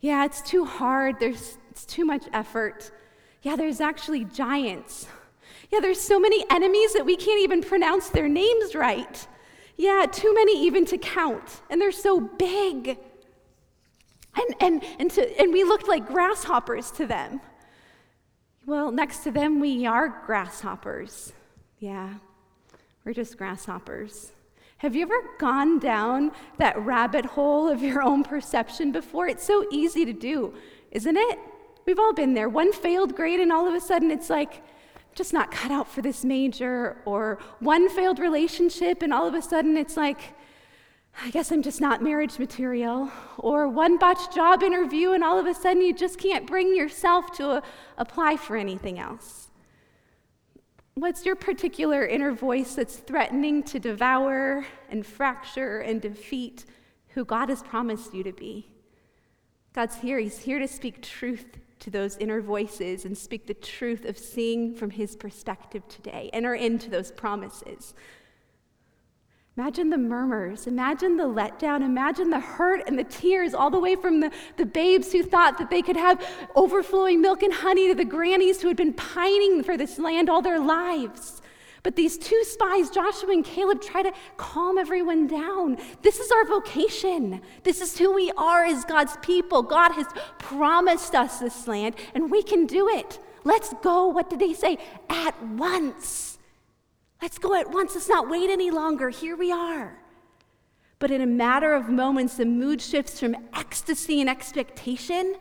Yeah, 0.00 0.24
it's 0.24 0.42
too 0.42 0.64
hard. 0.64 1.20
There's 1.20 1.58
it's 1.70 1.84
too 1.84 2.04
much 2.04 2.24
effort. 2.32 2.90
Yeah, 3.42 3.54
there's 3.54 3.80
actually 3.80 4.24
giants. 4.24 5.06
Yeah, 5.70 5.80
there's 5.80 6.00
so 6.00 6.18
many 6.18 6.44
enemies 6.50 6.94
that 6.94 7.04
we 7.04 7.16
can't 7.16 7.40
even 7.40 7.62
pronounce 7.62 8.08
their 8.08 8.28
names 8.28 8.74
right. 8.74 9.26
Yeah, 9.76 10.06
too 10.10 10.32
many 10.34 10.64
even 10.64 10.84
to 10.86 10.98
count. 10.98 11.60
And 11.70 11.80
they're 11.80 11.92
so 11.92 12.20
big. 12.20 12.98
And, 14.36 14.54
and, 14.60 14.84
and, 14.98 15.10
to, 15.12 15.40
and 15.40 15.52
we 15.52 15.64
looked 15.64 15.88
like 15.88 16.06
grasshoppers 16.06 16.90
to 16.92 17.06
them. 17.06 17.40
Well, 18.66 18.90
next 18.90 19.20
to 19.24 19.30
them, 19.30 19.60
we 19.60 19.86
are 19.86 20.22
grasshoppers. 20.26 21.32
Yeah, 21.78 22.14
we're 23.04 23.14
just 23.14 23.38
grasshoppers. 23.38 24.32
Have 24.78 24.94
you 24.94 25.02
ever 25.02 25.22
gone 25.38 25.78
down 25.78 26.32
that 26.58 26.78
rabbit 26.78 27.24
hole 27.24 27.68
of 27.68 27.82
your 27.82 28.02
own 28.02 28.24
perception 28.24 28.92
before? 28.92 29.26
It's 29.26 29.44
so 29.44 29.66
easy 29.70 30.04
to 30.04 30.12
do, 30.12 30.52
isn't 30.90 31.16
it? 31.16 31.38
We've 31.86 31.98
all 31.98 32.12
been 32.12 32.34
there. 32.34 32.48
One 32.48 32.72
failed 32.72 33.14
grade, 33.16 33.40
and 33.40 33.52
all 33.52 33.66
of 33.66 33.74
a 33.74 33.80
sudden 33.80 34.10
it's 34.10 34.28
like, 34.28 34.62
just 35.14 35.32
not 35.32 35.50
cut 35.50 35.70
out 35.70 35.88
for 35.88 36.02
this 36.02 36.24
major, 36.24 36.96
or 37.06 37.38
one 37.60 37.88
failed 37.88 38.18
relationship, 38.18 39.00
and 39.00 39.14
all 39.14 39.26
of 39.26 39.34
a 39.34 39.40
sudden 39.40 39.76
it's 39.78 39.96
like, 39.96 40.34
I 41.22 41.30
guess 41.30 41.50
I'm 41.50 41.62
just 41.62 41.80
not 41.80 42.02
marriage 42.02 42.38
material. 42.38 43.10
Or 43.38 43.68
one 43.68 43.98
botched 43.98 44.34
job 44.34 44.62
interview, 44.62 45.12
and 45.12 45.24
all 45.24 45.38
of 45.38 45.46
a 45.46 45.54
sudden 45.54 45.82
you 45.82 45.94
just 45.94 46.18
can't 46.18 46.46
bring 46.46 46.74
yourself 46.76 47.32
to 47.38 47.50
a, 47.52 47.62
apply 47.96 48.36
for 48.36 48.56
anything 48.56 48.98
else. 48.98 49.50
What's 50.94 51.26
your 51.26 51.36
particular 51.36 52.06
inner 52.06 52.32
voice 52.32 52.74
that's 52.74 52.96
threatening 52.96 53.62
to 53.64 53.78
devour 53.78 54.66
and 54.90 55.04
fracture 55.04 55.80
and 55.80 56.00
defeat 56.00 56.64
who 57.08 57.24
God 57.24 57.48
has 57.48 57.62
promised 57.62 58.14
you 58.14 58.22
to 58.22 58.32
be? 58.32 58.68
God's 59.74 59.96
here. 59.96 60.18
He's 60.18 60.38
here 60.38 60.58
to 60.58 60.68
speak 60.68 61.02
truth 61.02 61.58
to 61.80 61.90
those 61.90 62.16
inner 62.16 62.40
voices 62.40 63.04
and 63.04 63.16
speak 63.16 63.46
the 63.46 63.54
truth 63.54 64.06
of 64.06 64.16
seeing 64.16 64.74
from 64.74 64.90
His 64.90 65.16
perspective 65.16 65.86
today. 65.88 66.30
Enter 66.32 66.54
into 66.54 66.88
those 66.88 67.12
promises. 67.12 67.92
Imagine 69.58 69.88
the 69.88 69.96
murmurs, 69.96 70.66
imagine 70.66 71.16
the 71.16 71.24
letdown, 71.24 71.80
imagine 71.80 72.28
the 72.28 72.40
hurt 72.40 72.82
and 72.86 72.98
the 72.98 73.04
tears, 73.04 73.54
all 73.54 73.70
the 73.70 73.80
way 73.80 73.96
from 73.96 74.20
the, 74.20 74.30
the 74.58 74.66
babes 74.66 75.10
who 75.12 75.22
thought 75.22 75.56
that 75.56 75.70
they 75.70 75.80
could 75.80 75.96
have 75.96 76.22
overflowing 76.54 77.22
milk 77.22 77.42
and 77.42 77.54
honey 77.54 77.88
to 77.88 77.94
the 77.94 78.04
grannies 78.04 78.60
who 78.60 78.68
had 78.68 78.76
been 78.76 78.92
pining 78.92 79.62
for 79.62 79.78
this 79.78 79.98
land 79.98 80.28
all 80.28 80.42
their 80.42 80.60
lives. 80.60 81.40
But 81.82 81.96
these 81.96 82.18
two 82.18 82.44
spies, 82.44 82.90
Joshua 82.90 83.30
and 83.30 83.44
Caleb, 83.46 83.80
try 83.80 84.02
to 84.02 84.12
calm 84.36 84.76
everyone 84.76 85.26
down. 85.26 85.78
This 86.02 86.18
is 86.18 86.30
our 86.30 86.44
vocation. 86.44 87.40
This 87.62 87.80
is 87.80 87.96
who 87.96 88.12
we 88.12 88.30
are 88.36 88.66
as 88.66 88.84
God's 88.84 89.16
people. 89.22 89.62
God 89.62 89.92
has 89.92 90.06
promised 90.38 91.14
us 91.14 91.38
this 91.38 91.66
land, 91.66 91.94
and 92.14 92.30
we 92.30 92.42
can 92.42 92.66
do 92.66 92.90
it. 92.90 93.18
Let's 93.44 93.72
go, 93.82 94.08
what 94.08 94.28
did 94.28 94.38
they 94.38 94.52
say? 94.52 94.76
At 95.08 95.40
once. 95.46 96.35
Let's 97.20 97.38
go 97.38 97.54
at 97.54 97.70
once. 97.70 97.94
Let's 97.94 98.08
not 98.08 98.28
wait 98.28 98.50
any 98.50 98.70
longer. 98.70 99.10
Here 99.10 99.36
we 99.36 99.50
are. 99.50 99.98
But 100.98 101.10
in 101.10 101.20
a 101.20 101.26
matter 101.26 101.74
of 101.74 101.88
moments, 101.88 102.36
the 102.36 102.46
mood 102.46 102.80
shifts 102.80 103.20
from 103.20 103.36
ecstasy 103.54 104.20
and 104.20 104.30
expectation 104.30 105.36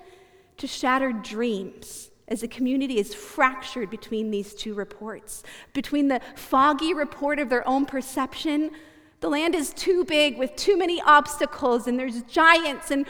to 0.57 0.67
shattered 0.67 1.21
dreams 1.23 2.09
as 2.27 2.41
the 2.41 2.47
community 2.47 2.97
is 2.97 3.13
fractured 3.13 3.89
between 3.89 4.31
these 4.31 4.53
two 4.53 4.73
reports. 4.73 5.43
Between 5.73 6.07
the 6.07 6.21
foggy 6.35 6.93
report 6.93 7.39
of 7.39 7.49
their 7.49 7.67
own 7.67 7.85
perception, 7.85 8.71
the 9.19 9.29
land 9.29 9.53
is 9.53 9.73
too 9.73 10.03
big 10.05 10.37
with 10.37 10.55
too 10.55 10.77
many 10.77 11.01
obstacles, 11.01 11.87
and 11.87 11.99
there's 11.99 12.23
giants, 12.23 12.91
and 12.91 13.05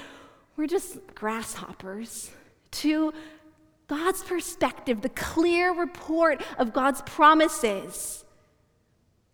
we're 0.57 0.67
just 0.67 0.97
grasshoppers, 1.15 2.31
to 2.71 3.13
God's 3.87 4.21
perspective, 4.23 5.01
the 5.01 5.09
clear 5.09 5.73
report 5.73 6.43
of 6.57 6.73
God's 6.73 7.01
promises 7.03 8.24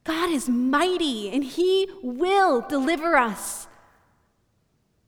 God 0.03 0.31
is 0.31 0.49
mighty 0.49 1.29
and 1.29 1.43
He 1.43 1.87
will 2.01 2.61
deliver 2.61 3.15
us 3.15 3.67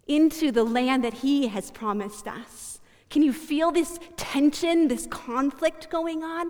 into 0.08 0.52
the 0.52 0.64
land 0.64 1.04
that 1.04 1.16
He 1.16 1.48
has 1.48 1.72
promised 1.72 2.28
us. 2.28 2.80
Can 3.10 3.22
you 3.22 3.34
feel 3.34 3.72
this 3.72 4.00
tension, 4.18 4.88
this 4.88 5.08
conflict 5.08 5.90
going 5.90 6.24
on? 6.24 6.50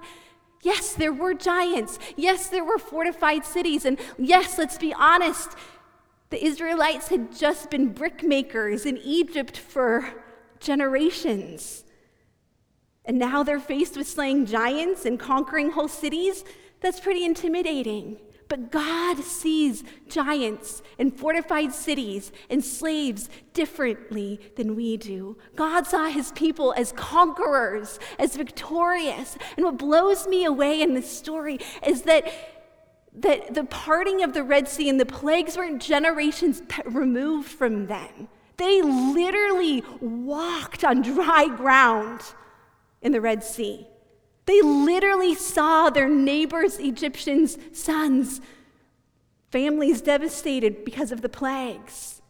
Yes, 0.62 0.94
there 0.94 1.12
were 1.12 1.34
giants. 1.34 2.00
Yes, 2.16 2.48
there 2.48 2.64
were 2.64 2.80
fortified 2.80 3.46
cities. 3.46 3.86
And 3.86 4.00
yes, 4.18 4.58
let's 4.58 4.78
be 4.78 4.94
honest, 4.94 5.58
the 6.30 6.44
Israelites 6.44 7.10
had 7.10 7.38
just 7.38 7.70
been 7.70 7.94
brickmakers 7.94 8.86
in 8.86 8.98
Egypt 8.98 9.58
for 9.58 10.10
generations. 10.60 11.84
And 13.06 13.20
now 13.20 13.44
they're 13.44 13.60
faced 13.60 13.98
with 13.98 14.08
slaying 14.08 14.46
giants 14.46 15.06
and 15.06 15.20
conquering 15.20 15.72
whole 15.72 15.90
cities. 15.90 16.46
That's 16.80 17.02
pretty 17.02 17.26
intimidating. 17.26 18.20
But 18.54 18.70
God 18.70 19.18
sees 19.18 19.84
giants 20.08 20.84
and 21.00 21.12
fortified 21.18 21.74
cities 21.74 22.32
and 22.52 22.64
slaves 22.64 23.28
differently 23.52 24.40
than 24.58 24.76
we 24.76 24.96
do. 24.96 25.40
God 25.56 25.88
saw 25.88 26.08
his 26.08 26.32
people 26.34 26.72
as 26.78 26.92
conquerors, 26.92 27.98
as 28.20 28.36
victorious. 28.36 29.40
And 29.58 29.66
what 29.66 29.80
blows 29.80 30.28
me 30.28 30.46
away 30.46 30.84
in 30.84 30.94
this 30.94 31.10
story 31.12 31.58
is 31.84 32.04
that, 32.04 32.32
that 33.16 33.56
the 33.56 33.64
parting 33.64 34.22
of 34.24 34.34
the 34.34 34.44
Red 34.44 34.68
Sea 34.68 34.88
and 34.88 35.00
the 35.00 35.06
plagues 35.08 35.58
weren't 35.58 35.82
generations 35.82 36.62
removed 36.86 37.50
from 37.50 37.88
them. 37.88 38.28
They 38.58 38.84
literally 38.84 39.84
walked 40.00 40.84
on 40.84 41.02
dry 41.02 41.48
ground 41.48 42.22
in 43.02 43.14
the 43.14 43.20
Red 43.20 43.44
Sea. 43.44 43.88
They 44.46 44.62
literally 44.62 45.36
saw 45.36 45.90
their 45.90 46.10
neighbors' 46.10 46.78
Egyptians' 46.80 47.58
sons, 47.72 48.42
families 49.52 50.02
devastated 50.02 50.84
because 50.84 51.12
of 51.12 51.22
the 51.22 51.30
plagues. 51.30 52.22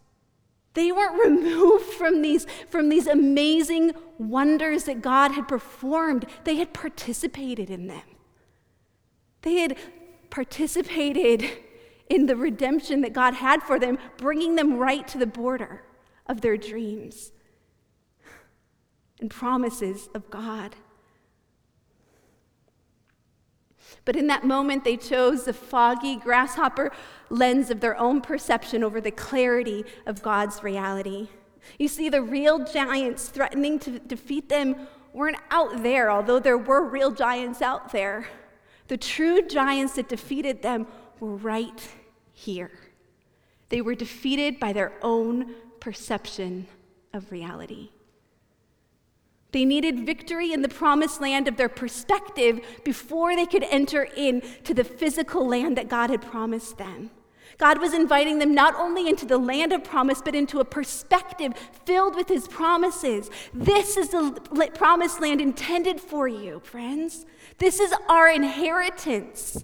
They 0.73 0.91
weren't 0.91 1.23
removed 1.25 1.85
from 1.85 2.21
these, 2.21 2.45
from 2.69 2.89
these 2.89 3.07
amazing 3.07 3.93
wonders 4.17 4.83
that 4.85 5.01
God 5.01 5.31
had 5.31 5.47
performed, 5.47 6.25
they 6.43 6.55
had 6.55 6.73
participated 6.73 7.69
in 7.69 7.87
them. 7.87 8.03
They 9.41 9.55
had 9.55 9.77
participated 10.29 11.45
in 12.09 12.25
the 12.27 12.35
redemption 12.35 13.01
that 13.01 13.13
God 13.13 13.35
had 13.35 13.63
for 13.63 13.79
them, 13.79 13.97
bringing 14.17 14.55
them 14.55 14.77
right 14.77 15.07
to 15.09 15.17
the 15.17 15.27
border 15.27 15.83
of 16.27 16.41
their 16.41 16.57
dreams 16.57 17.31
and 19.19 19.29
promises 19.29 20.09
of 20.13 20.29
God. 20.29 20.75
But 24.05 24.15
in 24.15 24.27
that 24.27 24.43
moment, 24.43 24.83
they 24.83 24.97
chose 24.97 25.45
the 25.45 25.53
foggy, 25.53 26.17
grasshopper 26.17 26.91
lens 27.29 27.69
of 27.69 27.79
their 27.79 27.97
own 27.97 28.21
perception 28.21 28.83
over 28.83 28.99
the 28.99 29.11
clarity 29.11 29.85
of 30.05 30.21
God's 30.21 30.63
reality. 30.63 31.29
You 31.79 31.87
see, 31.87 32.09
the 32.09 32.21
real 32.21 32.65
giants 32.65 33.29
threatening 33.29 33.79
to 33.79 33.99
defeat 33.99 34.49
them 34.49 34.87
weren't 35.13 35.37
out 35.51 35.83
there, 35.83 36.11
although 36.11 36.39
there 36.39 36.57
were 36.57 36.83
real 36.83 37.11
giants 37.11 37.61
out 37.61 37.91
there. 37.91 38.27
The 38.87 38.97
true 38.97 39.41
giants 39.41 39.93
that 39.93 40.09
defeated 40.09 40.61
them 40.61 40.87
were 41.19 41.35
right 41.35 41.87
here. 42.33 42.71
They 43.69 43.81
were 43.81 43.95
defeated 43.95 44.59
by 44.59 44.73
their 44.73 44.91
own 45.01 45.55
perception 45.79 46.67
of 47.13 47.31
reality. 47.31 47.89
They 49.53 49.65
needed 49.65 50.05
victory 50.05 50.51
in 50.51 50.63
the 50.63 50.67
promised 50.67 51.21
land 51.21 51.47
of 51.47 51.57
their 51.57 51.69
perspective 51.69 52.59
before 52.83 53.35
they 53.35 53.45
could 53.45 53.63
enter 53.63 54.03
into 54.03 54.73
the 54.73 54.83
physical 54.83 55.47
land 55.47 55.77
that 55.77 55.87
God 55.87 56.09
had 56.09 56.23
promised 56.23 56.79
them. 56.79 57.11
God 57.59 57.79
was 57.79 57.93
inviting 57.93 58.39
them 58.39 58.55
not 58.55 58.73
only 58.73 59.07
into 59.07 59.27
the 59.27 59.37
land 59.37 59.71
of 59.71 59.83
promise, 59.83 60.23
but 60.25 60.33
into 60.33 60.59
a 60.59 60.65
perspective 60.65 61.53
filled 61.85 62.15
with 62.15 62.27
his 62.27 62.47
promises. 62.47 63.29
This 63.53 63.95
is 63.95 64.09
the 64.09 64.71
promised 64.73 65.21
land 65.21 65.39
intended 65.39 66.01
for 66.01 66.27
you, 66.27 66.59
friends. 66.61 67.27
This 67.59 67.79
is 67.79 67.93
our 68.09 68.27
inheritance. 68.27 69.63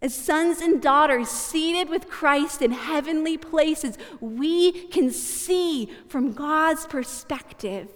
As 0.00 0.14
sons 0.14 0.62
and 0.62 0.80
daughters 0.80 1.28
seated 1.28 1.90
with 1.90 2.08
Christ 2.08 2.62
in 2.62 2.70
heavenly 2.70 3.36
places, 3.36 3.98
we 4.20 4.88
can 4.88 5.10
see 5.10 5.90
from 6.08 6.32
God's 6.32 6.86
perspective 6.86 7.88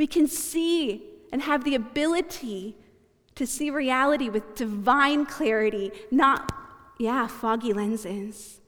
we 0.00 0.06
can 0.06 0.26
see 0.26 1.02
and 1.30 1.42
have 1.42 1.62
the 1.62 1.74
ability 1.74 2.74
to 3.34 3.46
see 3.46 3.68
reality 3.68 4.30
with 4.30 4.54
divine 4.54 5.26
clarity, 5.26 5.92
not, 6.10 6.50
yeah, 6.98 7.26
foggy 7.26 7.74
lenses. 7.74 8.62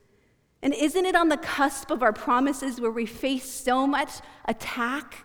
And 0.61 0.75
isn't 0.75 1.07
it 1.07 1.17
on 1.17 1.31
the 1.31 1.39
cusp 1.39 1.91
of 1.91 2.03
our 2.03 2.13
promises 2.13 2.83
where 2.83 2.91
we 2.91 3.07
face 3.07 3.51
so 3.51 3.87
much 3.87 4.11
attack? 4.45 5.25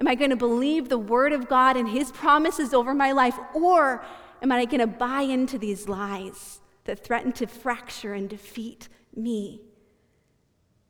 Am 0.00 0.08
I 0.08 0.16
going 0.16 0.30
to 0.30 0.36
believe 0.36 0.88
the 0.88 0.98
word 0.98 1.32
of 1.32 1.48
God 1.48 1.76
and 1.76 1.88
his 1.88 2.10
promises 2.10 2.74
over 2.74 2.92
my 2.92 3.12
life, 3.12 3.38
or 3.54 4.04
am 4.42 4.50
I 4.50 4.64
going 4.64 4.80
to 4.80 4.88
buy 4.88 5.20
into 5.20 5.56
these 5.56 5.88
lies 5.88 6.60
that 6.82 7.04
threaten 7.04 7.30
to 7.34 7.46
fracture 7.46 8.12
and 8.12 8.28
defeat 8.28 8.88
me? 9.14 9.60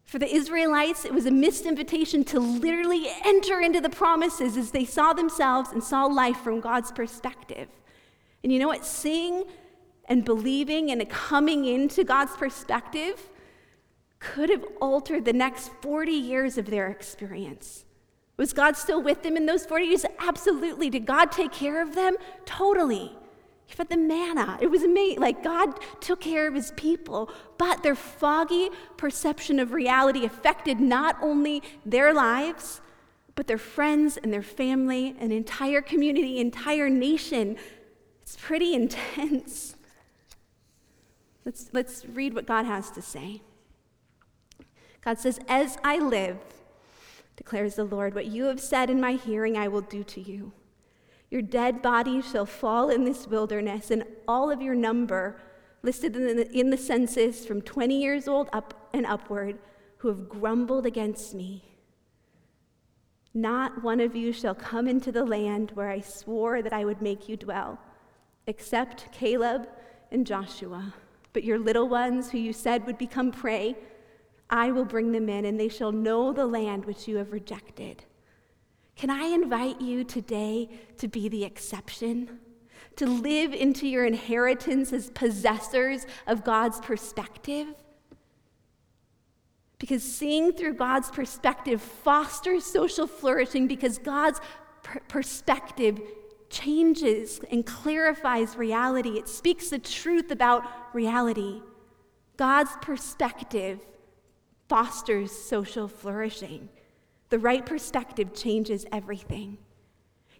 For 0.06 0.20
the 0.20 0.32
Israelites, 0.32 1.04
it 1.04 1.12
was 1.12 1.26
a 1.26 1.32
missed 1.32 1.66
invitation 1.66 2.22
to 2.24 2.38
literally 2.38 3.08
enter 3.24 3.60
into 3.60 3.80
the 3.80 3.90
promises 3.90 4.56
as 4.56 4.70
they 4.70 4.84
saw 4.84 5.12
themselves 5.12 5.70
and 5.72 5.82
saw 5.82 6.06
life 6.06 6.38
from 6.38 6.60
God's 6.60 6.92
perspective. 6.92 7.68
And 8.44 8.52
you 8.52 8.60
know 8.60 8.68
what? 8.68 8.86
Seeing 8.86 9.44
and 10.08 10.24
believing 10.24 10.92
and 10.92 11.08
coming 11.10 11.64
into 11.64 12.04
God's 12.04 12.36
perspective 12.36 13.28
could 14.20 14.48
have 14.48 14.64
altered 14.80 15.24
the 15.24 15.32
next 15.32 15.72
40 15.82 16.12
years 16.12 16.56
of 16.56 16.66
their 16.66 16.86
experience. 16.86 17.84
Was 18.36 18.52
God 18.52 18.76
still 18.76 19.02
with 19.02 19.24
them 19.24 19.36
in 19.36 19.46
those 19.46 19.66
40 19.66 19.86
years? 19.86 20.06
Absolutely. 20.20 20.88
Did 20.88 21.04
God 21.04 21.32
take 21.32 21.52
care 21.52 21.82
of 21.82 21.96
them? 21.96 22.16
Totally. 22.44 23.12
He 23.66 23.74
fed 23.74 23.88
them 23.88 24.06
manna. 24.06 24.58
It 24.60 24.70
was 24.70 24.82
amazing. 24.82 25.20
Like 25.20 25.42
God 25.42 25.78
took 26.00 26.20
care 26.20 26.46
of 26.46 26.54
his 26.54 26.70
people, 26.72 27.30
but 27.58 27.82
their 27.82 27.96
foggy 27.96 28.70
perception 28.96 29.58
of 29.58 29.72
reality 29.72 30.24
affected 30.24 30.78
not 30.78 31.16
only 31.20 31.62
their 31.84 32.14
lives, 32.14 32.80
but 33.34 33.48
their 33.48 33.58
friends 33.58 34.16
and 34.16 34.32
their 34.32 34.42
family, 34.42 35.14
an 35.18 35.32
entire 35.32 35.82
community, 35.82 36.38
entire 36.38 36.88
nation. 36.88 37.56
It's 38.22 38.36
pretty 38.36 38.74
intense. 38.80 39.76
Let's, 41.44 41.70
let's 41.72 42.06
read 42.06 42.34
what 42.34 42.46
God 42.46 42.66
has 42.66 42.90
to 42.90 43.02
say. 43.02 43.42
God 45.04 45.18
says, 45.18 45.38
As 45.48 45.78
I 45.84 45.98
live, 45.98 46.38
declares 47.36 47.76
the 47.76 47.84
Lord. 47.84 48.14
What 48.14 48.26
you 48.26 48.46
have 48.46 48.60
said 48.60 48.90
in 48.90 49.00
my 49.00 49.12
hearing, 49.12 49.56
I 49.56 49.68
will 49.68 49.82
do 49.82 50.02
to 50.02 50.20
you. 50.20 50.52
Your 51.36 51.42
dead 51.42 51.82
bodies 51.82 52.30
shall 52.30 52.46
fall 52.46 52.88
in 52.88 53.04
this 53.04 53.26
wilderness, 53.26 53.90
and 53.90 54.04
all 54.26 54.50
of 54.50 54.62
your 54.62 54.74
number, 54.74 55.38
listed 55.82 56.16
in 56.16 56.34
the, 56.34 56.50
in 56.50 56.70
the 56.70 56.78
census 56.78 57.44
from 57.44 57.60
20 57.60 58.00
years 58.00 58.26
old 58.26 58.48
up 58.54 58.88
and 58.94 59.04
upward, 59.04 59.58
who 59.98 60.08
have 60.08 60.30
grumbled 60.30 60.86
against 60.86 61.34
me. 61.34 61.62
Not 63.34 63.82
one 63.82 64.00
of 64.00 64.16
you 64.16 64.32
shall 64.32 64.54
come 64.54 64.88
into 64.88 65.12
the 65.12 65.26
land 65.26 65.72
where 65.74 65.90
I 65.90 66.00
swore 66.00 66.62
that 66.62 66.72
I 66.72 66.86
would 66.86 67.02
make 67.02 67.28
you 67.28 67.36
dwell, 67.36 67.78
except 68.46 69.12
Caleb 69.12 69.68
and 70.10 70.26
Joshua. 70.26 70.94
But 71.34 71.44
your 71.44 71.58
little 71.58 71.86
ones, 71.86 72.30
who 72.30 72.38
you 72.38 72.54
said 72.54 72.86
would 72.86 72.96
become 72.96 73.30
prey, 73.30 73.76
I 74.48 74.72
will 74.72 74.86
bring 74.86 75.12
them 75.12 75.28
in, 75.28 75.44
and 75.44 75.60
they 75.60 75.68
shall 75.68 75.92
know 75.92 76.32
the 76.32 76.46
land 76.46 76.86
which 76.86 77.06
you 77.06 77.18
have 77.18 77.30
rejected. 77.30 78.04
Can 78.96 79.10
I 79.10 79.24
invite 79.26 79.80
you 79.80 80.04
today 80.04 80.70
to 80.98 81.06
be 81.06 81.28
the 81.28 81.44
exception? 81.44 82.40
To 82.96 83.06
live 83.06 83.52
into 83.52 83.86
your 83.86 84.06
inheritance 84.06 84.92
as 84.92 85.10
possessors 85.10 86.06
of 86.26 86.44
God's 86.44 86.80
perspective? 86.80 87.68
Because 89.78 90.02
seeing 90.02 90.52
through 90.52 90.74
God's 90.74 91.10
perspective 91.10 91.82
fosters 91.82 92.64
social 92.64 93.06
flourishing 93.06 93.66
because 93.66 93.98
God's 93.98 94.40
per- 94.82 95.00
perspective 95.08 96.00
changes 96.48 97.40
and 97.50 97.66
clarifies 97.66 98.56
reality. 98.56 99.18
It 99.18 99.28
speaks 99.28 99.68
the 99.68 99.78
truth 99.78 100.30
about 100.30 100.62
reality. 100.94 101.60
God's 102.38 102.70
perspective 102.80 103.80
fosters 104.68 105.30
social 105.32 105.86
flourishing. 105.86 106.70
The 107.30 107.38
right 107.38 107.64
perspective 107.64 108.34
changes 108.34 108.86
everything. 108.92 109.58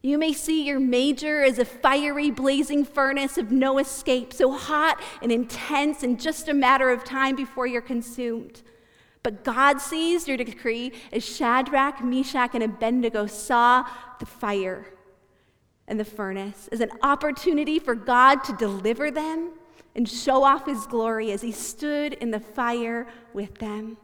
You 0.02 0.18
may 0.18 0.32
see 0.32 0.64
your 0.64 0.78
major 0.78 1.42
as 1.42 1.58
a 1.58 1.64
fiery, 1.64 2.30
blazing 2.30 2.84
furnace 2.84 3.38
of 3.38 3.50
no 3.50 3.78
escape, 3.78 4.32
so 4.32 4.52
hot 4.52 5.02
and 5.20 5.32
intense 5.32 6.04
and 6.04 6.20
just 6.20 6.48
a 6.48 6.54
matter 6.54 6.90
of 6.90 7.02
time 7.02 7.34
before 7.34 7.66
you're 7.66 7.80
consumed. 7.80 8.62
But 9.24 9.42
God 9.42 9.80
sees 9.80 10.28
your 10.28 10.36
decree 10.36 10.92
as 11.12 11.24
Shadrach, 11.24 12.04
Meshach, 12.04 12.54
and 12.54 12.62
Abednego 12.62 13.26
saw 13.26 13.84
the 14.20 14.26
fire 14.26 14.86
and 15.88 15.98
the 15.98 16.04
furnace 16.04 16.68
as 16.70 16.80
an 16.80 16.90
opportunity 17.02 17.80
for 17.80 17.96
God 17.96 18.44
to 18.44 18.52
deliver 18.52 19.10
them 19.10 19.54
and 19.96 20.08
show 20.08 20.44
off 20.44 20.66
his 20.66 20.86
glory 20.86 21.32
as 21.32 21.42
he 21.42 21.50
stood 21.50 22.12
in 22.14 22.30
the 22.30 22.38
fire 22.38 23.08
with 23.32 23.56
them. 23.56 23.96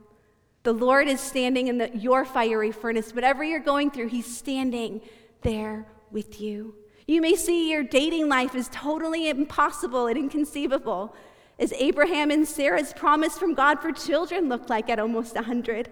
The 0.63 0.73
Lord 0.73 1.09
is 1.09 1.21
standing 1.21 1.69
in 1.69 1.79
the, 1.79 1.97
your 1.97 2.25
fiery 2.25 2.71
furnace. 2.71 3.15
Whatever 3.15 3.43
you're 3.43 3.61
going 3.61 3.91
through, 3.91 4.09
He's 4.09 4.27
standing 4.27 5.01
there 5.43 5.87
with 6.11 6.41
you. 6.41 6.75
You 7.07 7.21
may 7.21 7.35
see 7.35 7.71
your 7.71 7.83
dating 7.83 8.29
life 8.29 8.55
is 8.55 8.69
totally 8.73 9.29
impossible 9.29 10.07
and 10.07 10.17
inconceivable, 10.17 11.15
as 11.59 11.73
Abraham 11.75 12.31
and 12.31 12.47
Sarah's 12.47 12.93
promise 12.93 13.37
from 13.37 13.55
God 13.55 13.81
for 13.81 13.93
children 13.93 14.49
looked 14.49 14.71
like 14.71 14.89
at 14.89 14.99
almost 14.99 15.35
100. 15.35 15.91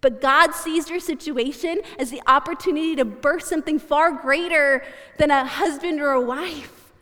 But 0.00 0.20
God 0.20 0.54
sees 0.54 0.90
your 0.90 1.00
situation 1.00 1.80
as 1.98 2.10
the 2.10 2.20
opportunity 2.26 2.94
to 2.96 3.06
birth 3.06 3.44
something 3.44 3.78
far 3.78 4.12
greater 4.12 4.84
than 5.18 5.30
a 5.30 5.46
husband 5.46 6.00
or 6.00 6.10
a 6.10 6.20
wife. 6.20 6.92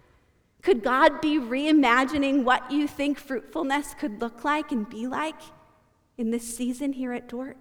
Could 0.62 0.84
God 0.84 1.20
be 1.20 1.36
reimagining 1.36 2.44
what 2.44 2.70
you 2.70 2.86
think 2.86 3.18
fruitfulness 3.18 3.94
could 3.94 4.20
look 4.20 4.44
like 4.44 4.70
and 4.70 4.88
be 4.88 5.08
like? 5.08 5.34
In 6.18 6.30
this 6.30 6.56
season 6.56 6.92
here 6.92 7.12
at 7.12 7.28
Dordt. 7.28 7.56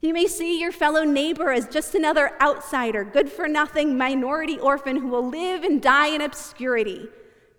You 0.00 0.12
may 0.12 0.26
see 0.26 0.60
your 0.60 0.72
fellow 0.72 1.04
neighbor 1.04 1.52
as 1.52 1.68
just 1.68 1.94
another 1.94 2.32
outsider, 2.40 3.04
good 3.04 3.30
for 3.30 3.46
nothing 3.46 3.96
minority 3.96 4.58
orphan 4.58 4.96
who 4.96 5.06
will 5.06 5.26
live 5.26 5.62
and 5.62 5.80
die 5.80 6.08
in 6.08 6.20
obscurity, 6.20 7.08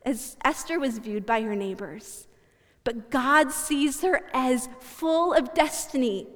as 0.05 0.35
Esther 0.43 0.77
was 0.77 0.97
viewed 0.97 1.25
by 1.25 1.41
her 1.41 1.55
neighbors. 1.55 2.27
But 2.83 3.09
God 3.09 3.51
sees 3.53 4.01
her 4.01 4.23
as 4.33 4.67
full 4.81 5.33
of 5.33 5.53
destiny, 5.53 6.27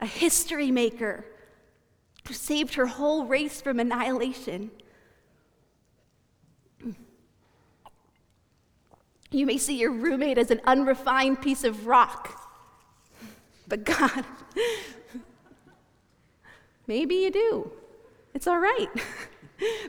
a 0.00 0.06
history 0.06 0.70
maker 0.70 1.26
who 2.26 2.32
saved 2.32 2.74
her 2.74 2.86
whole 2.86 3.26
race 3.26 3.60
from 3.60 3.78
annihilation. 3.78 4.70
You 9.32 9.46
may 9.46 9.56
see 9.56 9.78
your 9.78 9.90
roommate 9.90 10.38
as 10.38 10.50
an 10.50 10.60
unrefined 10.64 11.40
piece 11.40 11.64
of 11.64 11.86
rock. 11.86 12.38
But 13.66 13.84
God, 13.84 14.24
maybe 16.86 17.14
you 17.14 17.30
do. 17.30 17.72
It's 18.34 18.46
all 18.46 18.58
right. 18.58 18.88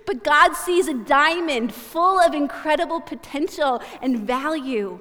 But 0.05 0.23
God 0.23 0.53
sees 0.53 0.87
a 0.87 0.93
diamond 0.93 1.73
full 1.73 2.19
of 2.19 2.33
incredible 2.33 3.01
potential 3.01 3.81
and 4.01 4.19
value. 4.19 4.99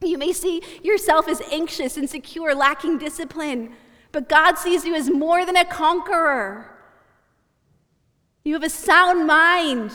You 0.00 0.18
may 0.18 0.32
see 0.32 0.62
yourself 0.82 1.28
as 1.28 1.42
anxious, 1.52 1.96
insecure, 1.96 2.54
lacking 2.54 2.98
discipline, 2.98 3.74
but 4.12 4.28
God 4.28 4.56
sees 4.56 4.84
you 4.84 4.94
as 4.94 5.10
more 5.10 5.44
than 5.44 5.56
a 5.56 5.64
conqueror. 5.64 6.70
You 8.44 8.54
have 8.54 8.64
a 8.64 8.70
sound 8.70 9.26
mind, 9.26 9.92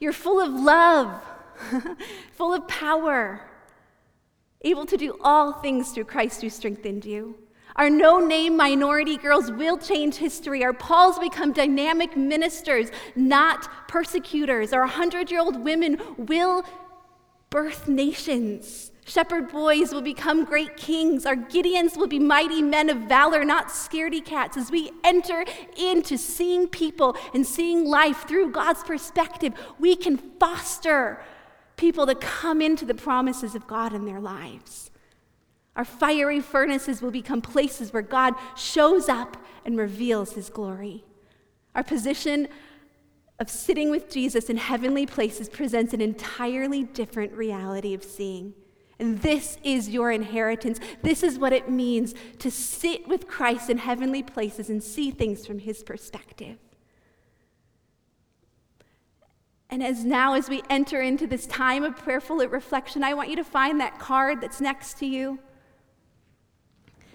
you're 0.00 0.12
full 0.12 0.40
of 0.40 0.52
love. 0.52 1.22
full 2.32 2.52
of 2.52 2.66
power, 2.68 3.40
able 4.62 4.86
to 4.86 4.96
do 4.96 5.16
all 5.22 5.52
things 5.52 5.92
through 5.92 6.04
Christ 6.04 6.42
who 6.42 6.50
strengthened 6.50 7.04
you. 7.04 7.36
Our 7.76 7.90
no 7.90 8.18
name 8.18 8.56
minority 8.56 9.18
girls 9.18 9.50
will 9.50 9.76
change 9.76 10.16
history. 10.16 10.64
Our 10.64 10.72
Pauls 10.72 11.18
become 11.18 11.52
dynamic 11.52 12.16
ministers, 12.16 12.90
not 13.14 13.68
persecutors. 13.86 14.72
Our 14.72 14.80
100 14.80 15.30
year 15.30 15.40
old 15.40 15.62
women 15.62 16.00
will 16.16 16.64
birth 17.50 17.86
nations. 17.86 18.92
Shepherd 19.04 19.52
boys 19.52 19.92
will 19.92 20.02
become 20.02 20.44
great 20.44 20.76
kings. 20.76 21.26
Our 21.26 21.36
Gideons 21.36 21.96
will 21.96 22.08
be 22.08 22.18
mighty 22.18 22.60
men 22.60 22.90
of 22.90 22.96
valor, 23.08 23.44
not 23.44 23.68
scaredy 23.68 24.24
cats. 24.24 24.56
As 24.56 24.70
we 24.70 24.90
enter 25.04 25.44
into 25.76 26.18
seeing 26.18 26.66
people 26.66 27.16
and 27.32 27.46
seeing 27.46 27.84
life 27.84 28.26
through 28.26 28.50
God's 28.50 28.82
perspective, 28.82 29.52
we 29.78 29.94
can 29.94 30.16
foster 30.16 31.22
people 31.76 32.06
to 32.06 32.14
come 32.14 32.60
into 32.60 32.84
the 32.84 32.94
promises 32.94 33.54
of 33.54 33.66
God 33.66 33.92
in 33.92 34.04
their 34.06 34.20
lives. 34.20 34.90
Our 35.76 35.84
fiery 35.84 36.40
furnaces 36.40 37.02
will 37.02 37.10
become 37.10 37.42
places 37.42 37.92
where 37.92 38.02
God 38.02 38.34
shows 38.56 39.08
up 39.08 39.36
and 39.64 39.78
reveals 39.78 40.32
his 40.32 40.48
glory. 40.48 41.04
Our 41.74 41.84
position 41.84 42.48
of 43.38 43.50
sitting 43.50 43.90
with 43.90 44.10
Jesus 44.10 44.48
in 44.48 44.56
heavenly 44.56 45.04
places 45.04 45.50
presents 45.50 45.92
an 45.92 46.00
entirely 46.00 46.84
different 46.84 47.32
reality 47.32 47.92
of 47.92 48.02
seeing. 48.02 48.54
And 48.98 49.20
this 49.20 49.58
is 49.62 49.90
your 49.90 50.10
inheritance. 50.10 50.80
This 51.02 51.22
is 51.22 51.38
what 51.38 51.52
it 51.52 51.68
means 51.68 52.14
to 52.38 52.50
sit 52.50 53.06
with 53.06 53.28
Christ 53.28 53.68
in 53.68 53.76
heavenly 53.76 54.22
places 54.22 54.70
and 54.70 54.82
see 54.82 55.10
things 55.10 55.46
from 55.46 55.58
his 55.58 55.82
perspective. 55.82 56.56
And 59.68 59.82
as 59.82 60.04
now, 60.04 60.34
as 60.34 60.48
we 60.48 60.62
enter 60.70 61.00
into 61.00 61.26
this 61.26 61.46
time 61.46 61.82
of 61.82 61.96
prayerful 61.96 62.38
reflection, 62.48 63.02
I 63.02 63.14
want 63.14 63.30
you 63.30 63.36
to 63.36 63.44
find 63.44 63.80
that 63.80 63.98
card 63.98 64.40
that's 64.40 64.60
next 64.60 64.98
to 64.98 65.06
you. 65.06 65.40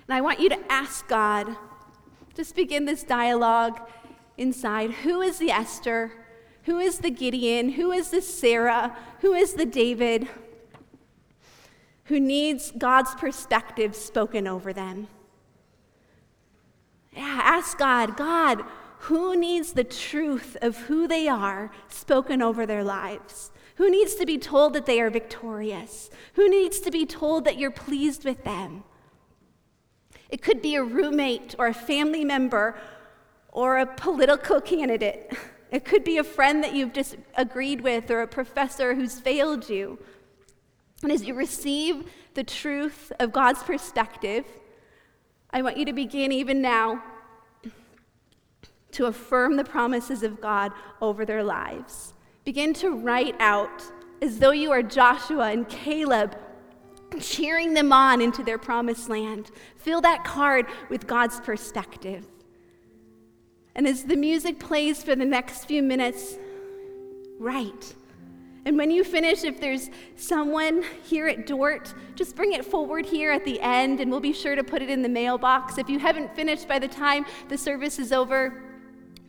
And 0.07 0.15
I 0.15 0.21
want 0.21 0.39
you 0.39 0.49
to 0.49 0.59
ask 0.71 1.07
God, 1.07 1.55
just 2.33 2.55
begin 2.55 2.85
this 2.85 3.03
dialogue 3.03 3.79
inside. 4.37 4.91
Who 4.91 5.21
is 5.21 5.37
the 5.37 5.51
Esther? 5.51 6.11
Who 6.63 6.79
is 6.79 6.99
the 6.99 7.09
Gideon? 7.09 7.69
Who 7.69 7.91
is 7.91 8.09
the 8.09 8.21
Sarah? 8.21 8.97
Who 9.21 9.33
is 9.33 9.53
the 9.53 9.65
David? 9.65 10.27
Who 12.05 12.19
needs 12.19 12.71
God's 12.77 13.15
perspective 13.15 13.95
spoken 13.95 14.47
over 14.47 14.73
them? 14.73 15.07
Yeah, 17.13 17.39
ask 17.43 17.77
God, 17.77 18.17
God, 18.17 18.63
Who 19.05 19.35
needs 19.35 19.73
the 19.73 19.83
truth 19.83 20.57
of 20.61 20.77
who 20.77 21.07
they 21.07 21.27
are 21.27 21.71
spoken 21.87 22.39
over 22.39 22.67
their 22.67 22.83
lives? 22.83 23.51
Who 23.75 23.89
needs 23.89 24.13
to 24.15 24.27
be 24.27 24.37
told 24.37 24.73
that 24.73 24.85
they 24.85 25.01
are 25.01 25.09
victorious? 25.09 26.11
Who 26.33 26.47
needs 26.47 26.79
to 26.81 26.91
be 26.91 27.07
told 27.07 27.45
that 27.45 27.57
you're 27.57 27.71
pleased 27.71 28.25
with 28.25 28.43
them? 28.43 28.83
It 30.29 30.43
could 30.43 30.61
be 30.61 30.75
a 30.75 30.83
roommate 30.83 31.55
or 31.57 31.65
a 31.65 31.73
family 31.73 32.23
member 32.23 32.79
or 33.51 33.79
a 33.79 33.87
political 33.87 34.61
candidate. 34.61 35.35
It 35.71 35.83
could 35.83 36.03
be 36.03 36.17
a 36.17 36.23
friend 36.23 36.63
that 36.63 36.75
you've 36.75 36.93
disagreed 36.93 37.81
with 37.81 38.11
or 38.11 38.21
a 38.21 38.27
professor 38.27 38.93
who's 38.93 39.19
failed 39.19 39.67
you. 39.69 39.97
And 41.01 41.11
as 41.11 41.23
you 41.23 41.33
receive 41.33 42.05
the 42.33 42.43
truth 42.43 43.11
of 43.19 43.31
God's 43.31 43.63
perspective, 43.63 44.45
I 45.49 45.61
want 45.61 45.77
you 45.77 45.85
to 45.85 45.93
begin 45.93 46.31
even 46.31 46.61
now 46.61 47.01
to 48.91 49.05
affirm 49.05 49.55
the 49.55 49.63
promises 49.63 50.23
of 50.23 50.41
God 50.41 50.71
over 51.01 51.25
their 51.25 51.43
lives. 51.43 52.13
Begin 52.43 52.73
to 52.75 52.91
write 52.91 53.35
out 53.39 53.83
as 54.21 54.39
though 54.39 54.51
you 54.51 54.71
are 54.71 54.83
Joshua 54.83 55.51
and 55.51 55.67
Caleb, 55.67 56.37
cheering 57.19 57.73
them 57.73 57.91
on 57.91 58.21
into 58.21 58.43
their 58.43 58.57
promised 58.57 59.09
land. 59.09 59.51
Fill 59.77 60.01
that 60.01 60.23
card 60.23 60.67
with 60.89 61.07
God's 61.07 61.39
perspective. 61.39 62.25
And 63.75 63.87
as 63.87 64.03
the 64.03 64.15
music 64.15 64.59
plays 64.59 65.03
for 65.03 65.15
the 65.15 65.25
next 65.25 65.65
few 65.65 65.81
minutes, 65.81 66.37
write. 67.39 67.95
And 68.65 68.77
when 68.77 68.91
you 68.91 69.03
finish, 69.03 69.43
if 69.43 69.59
there's 69.59 69.89
someone 70.15 70.83
here 71.03 71.27
at 71.27 71.47
Dordt, 71.47 71.93
just 72.15 72.35
bring 72.35 72.53
it 72.53 72.63
forward 72.63 73.07
here 73.07 73.31
at 73.31 73.43
the 73.43 73.59
end, 73.59 73.99
and 73.99 74.11
we'll 74.11 74.19
be 74.19 74.33
sure 74.33 74.55
to 74.55 74.63
put 74.63 74.83
it 74.83 74.89
in 74.89 75.01
the 75.01 75.09
mailbox. 75.09 75.79
If 75.79 75.89
you 75.89 75.97
haven't 75.97 76.35
finished 76.35 76.67
by 76.67 76.77
the 76.77 76.87
time 76.87 77.25
the 77.49 77.57
service 77.57 77.97
is 77.97 78.11
over, 78.11 78.61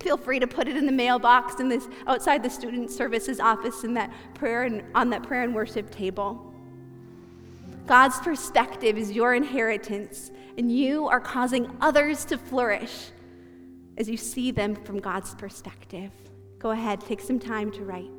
feel 0.03 0.17
free 0.17 0.39
to 0.41 0.47
put 0.47 0.69
it 0.69 0.77
in 0.77 0.87
the 0.87 0.93
mailbox 0.93 1.61
in 1.61 1.69
this 1.69 1.89
outside 2.07 2.43
the 2.43 2.51
student 2.51 2.91
services 2.91 3.41
office 3.41 3.85
in 3.85 3.95
that 3.95 4.13
prayer 4.35 4.65
and 4.65 4.83
on 4.95 5.11
that 5.11 5.23
prayer 5.23 5.43
and 5.43 5.55
worship 5.55 5.91
table. 5.91 6.53
God's 7.87 8.19
perspective 8.19 8.97
is 8.97 9.11
your 9.11 9.35
inheritance, 9.35 10.31
and 10.57 10.71
you 10.71 11.09
are 11.09 11.21
causing 11.21 11.71
others 11.81 12.25
to 12.27 12.39
flourish 12.39 13.11
as 13.99 14.09
you 14.09 14.17
see 14.17 14.51
them 14.51 14.75
from 14.75 15.01
God's 15.01 15.35
perspective. 15.35 16.11
Go 16.59 16.71
ahead, 16.71 17.01
take 17.01 17.21
some 17.21 17.39
time 17.39 17.71
to 17.73 17.85
write. 17.85 18.11